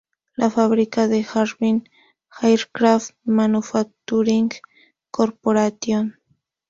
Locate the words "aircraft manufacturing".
2.41-4.49